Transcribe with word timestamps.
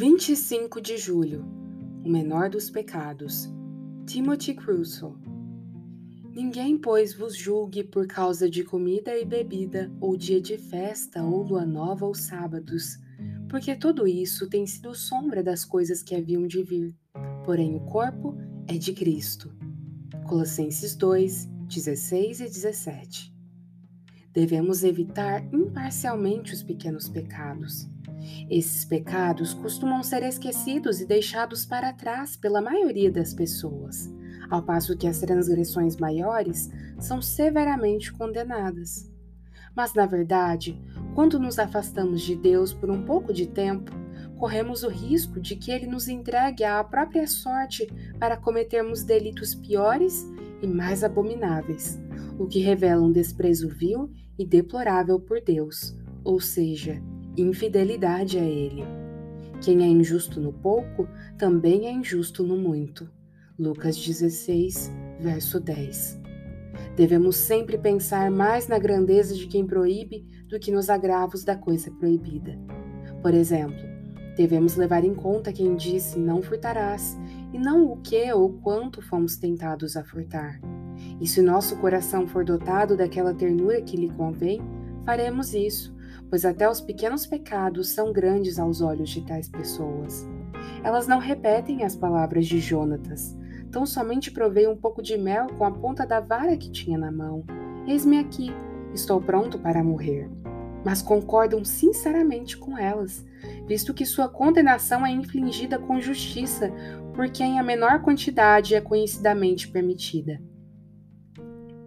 25 0.00 0.80
de 0.80 0.96
julho 0.96 1.44
O 2.02 2.08
menor 2.08 2.48
dos 2.48 2.70
pecados. 2.70 3.52
Timothy 4.06 4.54
Crusoe. 4.54 5.12
Ninguém, 6.34 6.78
pois, 6.78 7.12
vos 7.12 7.36
julgue 7.36 7.84
por 7.84 8.06
causa 8.06 8.48
de 8.48 8.64
comida 8.64 9.14
e 9.14 9.26
bebida, 9.26 9.92
ou 10.00 10.16
dia 10.16 10.40
de 10.40 10.56
festa, 10.56 11.22
ou 11.22 11.42
lua 11.42 11.66
nova, 11.66 12.06
ou 12.06 12.14
sábados, 12.14 12.98
porque 13.46 13.76
tudo 13.76 14.08
isso 14.08 14.48
tem 14.48 14.66
sido 14.66 14.94
sombra 14.94 15.42
das 15.42 15.66
coisas 15.66 16.02
que 16.02 16.14
haviam 16.14 16.46
de 16.46 16.62
vir. 16.62 16.96
Porém, 17.44 17.76
o 17.76 17.80
corpo 17.80 18.34
é 18.66 18.78
de 18.78 18.94
Cristo. 18.94 19.52
Colossenses 20.26 20.96
2, 20.96 21.44
16 21.68 22.40
e 22.40 22.44
17. 22.44 23.34
Devemos 24.32 24.82
evitar 24.82 25.44
imparcialmente 25.52 26.54
os 26.54 26.62
pequenos 26.62 27.06
pecados 27.06 27.86
esses 28.48 28.84
pecados 28.84 29.54
costumam 29.54 30.02
ser 30.02 30.22
esquecidos 30.22 31.00
e 31.00 31.06
deixados 31.06 31.64
para 31.64 31.92
trás 31.92 32.36
pela 32.36 32.60
maioria 32.60 33.10
das 33.10 33.32
pessoas, 33.34 34.12
ao 34.50 34.62
passo 34.62 34.96
que 34.96 35.06
as 35.06 35.20
transgressões 35.20 35.96
maiores 35.96 36.70
são 36.98 37.22
severamente 37.22 38.12
condenadas. 38.12 39.10
Mas, 39.74 39.94
na 39.94 40.06
verdade, 40.06 40.80
quando 41.14 41.38
nos 41.38 41.58
afastamos 41.58 42.22
de 42.22 42.34
Deus 42.34 42.72
por 42.72 42.90
um 42.90 43.04
pouco 43.04 43.32
de 43.32 43.46
tempo, 43.46 43.92
corremos 44.36 44.82
o 44.82 44.88
risco 44.88 45.40
de 45.40 45.54
que 45.54 45.70
Ele 45.70 45.86
nos 45.86 46.08
entregue 46.08 46.64
à 46.64 46.82
própria 46.82 47.26
sorte 47.26 47.86
para 48.18 48.36
cometermos 48.36 49.04
delitos 49.04 49.54
piores 49.54 50.26
e 50.62 50.66
mais 50.66 51.04
abomináveis, 51.04 52.00
o 52.38 52.46
que 52.46 52.60
revela 52.60 53.02
um 53.02 53.12
desprezo 53.12 53.68
vil 53.68 54.10
e 54.38 54.46
deplorável 54.46 55.20
por 55.20 55.40
Deus, 55.42 55.96
ou 56.24 56.40
seja, 56.40 57.02
infidelidade 57.36 58.38
a 58.38 58.44
Ele. 58.44 58.84
Quem 59.60 59.82
é 59.82 59.86
injusto 59.86 60.40
no 60.40 60.52
pouco, 60.52 61.08
também 61.36 61.86
é 61.86 61.92
injusto 61.92 62.42
no 62.42 62.56
muito. 62.56 63.10
Lucas 63.58 63.96
16, 63.96 64.90
verso 65.20 65.60
10. 65.60 66.20
Devemos 66.96 67.36
sempre 67.36 67.76
pensar 67.76 68.30
mais 68.30 68.66
na 68.66 68.78
grandeza 68.78 69.34
de 69.34 69.46
quem 69.46 69.66
proíbe 69.66 70.26
do 70.48 70.58
que 70.58 70.72
nos 70.72 70.88
agravos 70.88 71.44
da 71.44 71.56
coisa 71.56 71.90
proibida. 71.90 72.58
Por 73.22 73.34
exemplo, 73.34 73.78
devemos 74.36 74.76
levar 74.76 75.04
em 75.04 75.14
conta 75.14 75.52
quem 75.52 75.76
disse 75.76 76.18
não 76.18 76.40
furtarás 76.40 77.18
e 77.52 77.58
não 77.58 77.84
o 77.84 77.96
que 77.98 78.32
ou 78.32 78.54
quanto 78.54 79.02
fomos 79.02 79.36
tentados 79.36 79.96
a 79.96 80.02
furtar. 80.02 80.60
E 81.20 81.26
se 81.26 81.42
nosso 81.42 81.76
coração 81.76 82.26
for 82.26 82.44
dotado 82.44 82.96
daquela 82.96 83.34
ternura 83.34 83.82
que 83.82 83.96
lhe 83.96 84.08
convém, 84.08 84.60
faremos 85.04 85.54
isso, 85.54 85.94
pois 86.28 86.44
até 86.44 86.68
os 86.68 86.80
pequenos 86.80 87.26
pecados 87.26 87.90
são 87.90 88.12
grandes 88.12 88.58
aos 88.58 88.80
olhos 88.80 89.10
de 89.10 89.22
tais 89.22 89.48
pessoas. 89.48 90.28
Elas 90.82 91.06
não 91.06 91.18
repetem 91.18 91.84
as 91.84 91.96
palavras 91.96 92.46
de 92.46 92.58
Jonatas, 92.60 93.36
tão 93.70 93.86
somente 93.86 94.30
provei 94.30 94.66
um 94.66 94.76
pouco 94.76 95.02
de 95.02 95.16
mel 95.16 95.46
com 95.58 95.64
a 95.64 95.70
ponta 95.70 96.06
da 96.06 96.20
vara 96.20 96.56
que 96.56 96.70
tinha 96.70 96.98
na 96.98 97.10
mão. 97.10 97.44
Eis-me 97.86 98.18
aqui, 98.18 98.50
estou 98.94 99.20
pronto 99.20 99.58
para 99.58 99.82
morrer. 99.82 100.28
Mas 100.84 101.02
concordam 101.02 101.64
sinceramente 101.64 102.56
com 102.56 102.76
elas, 102.76 103.24
visto 103.66 103.92
que 103.92 104.06
sua 104.06 104.28
condenação 104.28 105.04
é 105.04 105.10
infligida 105.10 105.78
com 105.78 106.00
justiça, 106.00 106.72
por 107.14 107.28
quem 107.28 107.58
a 107.58 107.62
menor 107.62 108.00
quantidade 108.00 108.74
é 108.74 108.80
conhecidamente 108.80 109.68
permitida. 109.68 110.40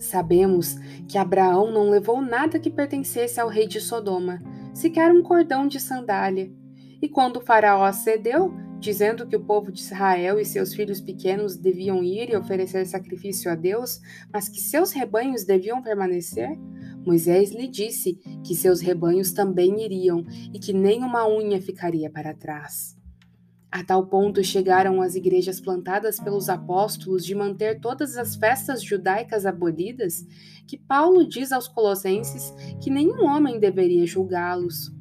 Sabemos 0.00 0.76
que 1.06 1.18
Abraão 1.18 1.70
não 1.70 1.90
levou 1.90 2.22
nada 2.22 2.58
que 2.58 2.70
pertencesse 2.70 3.38
ao 3.38 3.48
rei 3.48 3.68
de 3.68 3.80
Sodoma, 3.80 4.38
sequer 4.72 5.12
um 5.12 5.22
cordão 5.22 5.68
de 5.68 5.78
sandália. 5.78 6.50
E 7.02 7.08
quando 7.08 7.36
o 7.36 7.40
faraó 7.40 7.84
acedeu, 7.84 8.52
dizendo 8.78 9.26
que 9.26 9.36
o 9.36 9.44
povo 9.44 9.70
de 9.70 9.80
Israel 9.80 10.40
e 10.40 10.44
seus 10.44 10.74
filhos 10.74 11.02
pequenos 11.02 11.54
deviam 11.56 12.02
ir 12.02 12.30
e 12.30 12.36
oferecer 12.36 12.86
sacrifício 12.86 13.50
a 13.50 13.54
Deus, 13.54 14.00
mas 14.32 14.48
que 14.48 14.60
seus 14.60 14.90
rebanhos 14.90 15.44
deviam 15.44 15.82
permanecer, 15.82 16.48
Moisés 17.04 17.50
lhe 17.52 17.68
disse 17.68 18.18
que 18.42 18.54
seus 18.54 18.80
rebanhos 18.80 19.32
também 19.32 19.84
iriam 19.84 20.24
e 20.52 20.58
que 20.58 20.72
nenhuma 20.72 21.28
unha 21.28 21.60
ficaria 21.60 22.10
para 22.10 22.34
trás. 22.34 22.99
A 23.72 23.84
tal 23.84 24.04
ponto 24.06 24.42
chegaram 24.42 25.00
as 25.00 25.14
igrejas 25.14 25.60
plantadas 25.60 26.18
pelos 26.18 26.48
apóstolos 26.48 27.24
de 27.24 27.36
manter 27.36 27.78
todas 27.78 28.16
as 28.16 28.34
festas 28.34 28.82
judaicas 28.82 29.46
abolidas, 29.46 30.26
que 30.66 30.76
Paulo 30.76 31.24
diz 31.24 31.52
aos 31.52 31.68
Colossenses 31.68 32.52
que 32.82 32.90
nenhum 32.90 33.24
homem 33.24 33.60
deveria 33.60 34.04
julgá-los. 34.04 34.92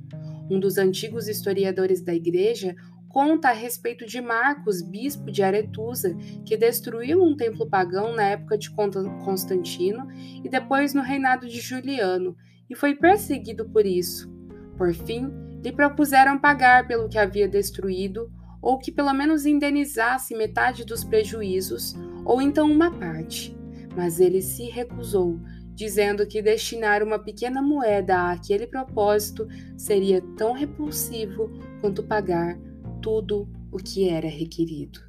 Um 0.52 0.60
dos 0.60 0.78
antigos 0.78 1.28
historiadores 1.28 2.02
da 2.02 2.14
igreja 2.14 2.76
conta 3.08 3.50
a 3.50 3.54
respeito 3.54 4.06
de 4.06 4.22
Marcos, 4.22 4.84
bispo 4.84 5.32
de 5.32 5.42
Aretusa, 5.42 6.16
que 6.46 6.56
destruiu 6.56 7.24
um 7.24 7.36
templo 7.36 7.68
pagão 7.68 8.14
na 8.14 8.24
época 8.24 8.56
de 8.56 8.70
Constantino 8.70 10.08
e 10.44 10.48
depois 10.48 10.94
no 10.94 11.02
reinado 11.02 11.48
de 11.48 11.60
Juliano, 11.60 12.38
e 12.70 12.76
foi 12.76 12.94
perseguido 12.94 13.68
por 13.68 13.84
isso. 13.84 14.32
Por 14.78 14.94
fim, 14.94 15.32
lhe 15.64 15.72
propuseram 15.72 16.40
pagar 16.40 16.88
pelo 16.88 17.10
que 17.10 17.18
havia 17.18 17.48
destruído 17.48 18.32
ou 18.62 18.78
que 18.78 18.92
pelo 18.92 19.14
menos 19.14 19.46
indenizasse 19.46 20.36
metade 20.36 20.86
dos 20.86 21.04
prejuízos, 21.04 21.96
ou 22.26 22.42
então 22.42 22.72
uma 22.72 22.92
parte. 22.92 23.56
Mas 23.96 24.20
ele 24.20 24.42
se 24.42 24.64
recusou, 24.66 25.40
dizendo 25.74 26.28
que 26.28 26.42
destinar 26.42 27.02
uma 27.02 27.18
pequena 27.18 27.62
moeda 27.62 28.32
àquele 28.32 28.68
propósito 28.68 29.48
seria 29.78 30.22
tão 30.38 30.54
repulsivo 30.54 31.50
quanto 31.82 32.04
pagar 32.04 32.60
tudo 33.02 33.50
o 33.72 33.78
que 33.78 34.10
era 34.10 34.28
requerido. 34.28 35.09